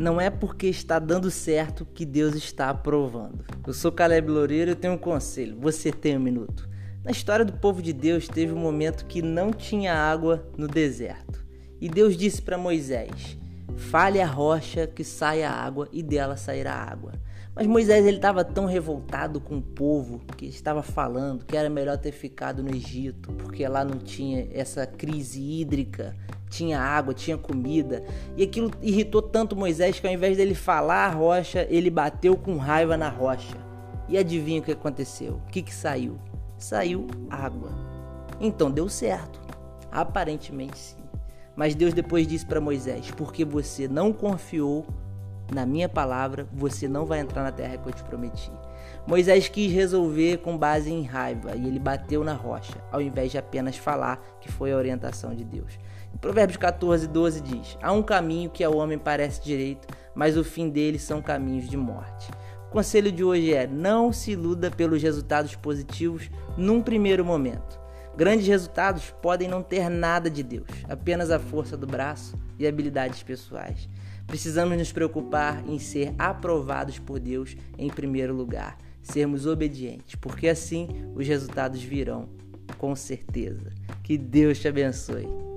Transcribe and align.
Não 0.00 0.18
é 0.18 0.30
porque 0.30 0.66
está 0.66 0.98
dando 0.98 1.30
certo 1.30 1.84
que 1.84 2.06
Deus 2.06 2.34
está 2.34 2.70
aprovando. 2.70 3.44
Eu 3.66 3.74
sou 3.74 3.92
Caleb 3.92 4.30
Loureiro 4.30 4.70
e 4.70 4.74
tenho 4.74 4.94
um 4.94 4.98
conselho. 4.98 5.58
Você 5.60 5.92
tem 5.92 6.16
um 6.16 6.20
minuto. 6.20 6.66
Na 7.04 7.10
história 7.10 7.44
do 7.44 7.52
povo 7.52 7.82
de 7.82 7.92
Deus, 7.92 8.26
teve 8.26 8.50
um 8.50 8.58
momento 8.58 9.04
que 9.04 9.20
não 9.20 9.52
tinha 9.52 9.92
água 9.92 10.48
no 10.56 10.66
deserto. 10.66 11.44
E 11.78 11.86
Deus 11.86 12.16
disse 12.16 12.40
para 12.40 12.56
Moisés: 12.56 13.36
Fale 13.76 14.22
a 14.22 14.26
rocha 14.26 14.86
que 14.86 15.04
saia 15.04 15.50
água 15.50 15.86
e 15.92 16.02
dela 16.02 16.34
sairá 16.34 16.72
água. 16.72 17.12
Mas 17.54 17.66
Moisés 17.66 18.06
ele 18.06 18.16
estava 18.16 18.42
tão 18.42 18.64
revoltado 18.64 19.38
com 19.38 19.58
o 19.58 19.62
povo 19.62 20.20
que 20.34 20.46
estava 20.46 20.82
falando 20.82 21.44
que 21.44 21.58
era 21.58 21.68
melhor 21.68 21.98
ter 21.98 22.12
ficado 22.12 22.62
no 22.62 22.74
Egito, 22.74 23.34
porque 23.34 23.68
lá 23.68 23.84
não 23.84 23.98
tinha 23.98 24.48
essa 24.54 24.86
crise 24.86 25.42
hídrica, 25.42 26.16
tinha 26.50 26.80
água, 26.80 27.14
tinha 27.14 27.38
comida. 27.38 28.04
E 28.36 28.42
aquilo 28.42 28.70
irritou 28.82 29.22
tanto 29.22 29.56
Moisés 29.56 29.98
que 29.98 30.06
ao 30.06 30.12
invés 30.12 30.36
dele 30.36 30.54
falar 30.54 31.06
a 31.06 31.10
rocha, 31.10 31.66
ele 31.70 31.88
bateu 31.88 32.36
com 32.36 32.56
raiva 32.56 32.96
na 32.96 33.08
rocha. 33.08 33.56
E 34.08 34.18
adivinha 34.18 34.60
o 34.60 34.64
que 34.64 34.72
aconteceu? 34.72 35.34
O 35.46 35.50
que, 35.50 35.62
que 35.62 35.72
saiu? 35.72 36.18
Saiu 36.58 37.06
água. 37.30 37.70
Então 38.40 38.70
deu 38.70 38.88
certo. 38.88 39.40
Aparentemente 39.90 40.76
sim. 40.76 41.00
Mas 41.56 41.74
Deus 41.74 41.94
depois 41.94 42.26
disse 42.26 42.44
para 42.44 42.60
Moisés: 42.60 43.10
Porque 43.12 43.44
você 43.44 43.86
não 43.86 44.12
confiou 44.12 44.86
na 45.52 45.66
minha 45.66 45.88
palavra, 45.88 46.48
você 46.52 46.88
não 46.88 47.04
vai 47.04 47.20
entrar 47.20 47.42
na 47.42 47.52
terra 47.52 47.76
que 47.76 47.88
eu 47.88 47.92
te 47.92 48.02
prometi. 48.04 48.50
Moisés 49.06 49.48
quis 49.48 49.72
resolver 49.72 50.38
com 50.38 50.56
base 50.56 50.92
em 50.92 51.02
raiva 51.02 51.56
e 51.56 51.66
ele 51.66 51.78
bateu 51.78 52.22
na 52.22 52.34
rocha, 52.34 52.76
ao 52.92 53.00
invés 53.00 53.32
de 53.32 53.38
apenas 53.38 53.76
falar 53.76 54.20
que 54.40 54.50
foi 54.50 54.72
a 54.72 54.76
orientação 54.76 55.34
de 55.34 55.44
Deus. 55.44 55.78
Provérbios 56.20 56.58
14, 56.58 57.06
12 57.06 57.40
diz: 57.40 57.78
Há 57.82 57.92
um 57.92 58.02
caminho 58.02 58.50
que 58.50 58.62
ao 58.62 58.76
homem 58.76 58.98
parece 58.98 59.42
direito, 59.42 59.88
mas 60.14 60.36
o 60.36 60.44
fim 60.44 60.68
dele 60.68 60.98
são 60.98 61.22
caminhos 61.22 61.68
de 61.68 61.76
morte. 61.76 62.30
O 62.68 62.70
conselho 62.70 63.10
de 63.10 63.24
hoje 63.24 63.54
é: 63.54 63.66
não 63.66 64.12
se 64.12 64.32
iluda 64.32 64.70
pelos 64.70 65.02
resultados 65.02 65.56
positivos 65.56 66.30
num 66.56 66.82
primeiro 66.82 67.24
momento. 67.24 67.80
Grandes 68.16 68.46
resultados 68.46 69.14
podem 69.22 69.48
não 69.48 69.62
ter 69.62 69.88
nada 69.88 70.28
de 70.28 70.42
Deus, 70.42 70.68
apenas 70.88 71.30
a 71.30 71.38
força 71.38 71.76
do 71.76 71.86
braço 71.86 72.38
e 72.58 72.66
habilidades 72.66 73.22
pessoais. 73.22 73.88
Precisamos 74.26 74.76
nos 74.76 74.92
preocupar 74.92 75.66
em 75.66 75.78
ser 75.78 76.14
aprovados 76.18 76.98
por 76.98 77.18
Deus 77.18 77.56
em 77.78 77.88
primeiro 77.88 78.34
lugar, 78.34 78.76
sermos 79.02 79.46
obedientes, 79.46 80.16
porque 80.16 80.48
assim 80.48 80.86
os 81.14 81.26
resultados 81.26 81.82
virão, 81.82 82.28
com 82.76 82.94
certeza. 82.94 83.72
Que 84.02 84.18
Deus 84.18 84.58
te 84.58 84.68
abençoe. 84.68 85.49